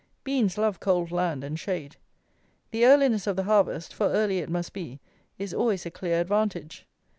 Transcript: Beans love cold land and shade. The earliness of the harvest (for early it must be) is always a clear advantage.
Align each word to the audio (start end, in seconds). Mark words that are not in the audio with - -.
Beans 0.23 0.57
love 0.57 0.79
cold 0.79 1.11
land 1.11 1.43
and 1.43 1.59
shade. 1.59 1.97
The 2.71 2.85
earliness 2.87 3.27
of 3.27 3.35
the 3.35 3.43
harvest 3.43 3.93
(for 3.93 4.07
early 4.07 4.39
it 4.39 4.49
must 4.49 4.73
be) 4.73 4.99
is 5.37 5.53
always 5.53 5.85
a 5.85 5.91
clear 5.91 6.19
advantage. 6.19 6.87